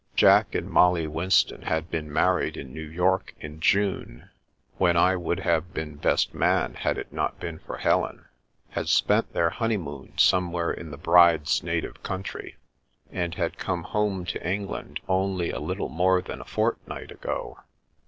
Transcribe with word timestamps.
Jack 0.15 0.55
and 0.55 0.67
Molly 0.67 1.05
Winston 1.05 1.61
had 1.61 1.91
been 1.91 2.11
married 2.11 2.57
in 2.57 2.73
New 2.73 2.81
York 2.87 3.35
in 3.39 3.59
Jime 3.59 4.29
(when 4.79 4.97
I 4.97 5.15
would 5.15 5.41
have 5.41 5.75
been 5.75 5.93
best 5.97 6.33
man 6.33 6.73
had 6.73 6.97
it 6.97 7.13
not 7.13 7.39
been 7.39 7.59
for 7.59 7.77
Helen), 7.77 8.25
had 8.71 8.89
spent 8.89 9.31
their 9.33 9.51
honeymoon 9.51 10.13
somewhere 10.17 10.71
in 10.71 10.89
the 10.89 10.97
bride's 10.97 11.61
native 11.61 12.01
country, 12.01 12.55
and 13.11 13.35
had 13.35 13.59
come" 13.59 13.83
home 13.93 14.25
*' 14.25 14.25
to 14.25 14.43
England 14.43 14.99
only 15.07 15.51
a 15.51 15.59
little 15.59 15.89
more 15.89 16.19
than 16.23 16.41
a 16.41 16.45
fortnight 16.45 17.11
ago. 17.11 17.59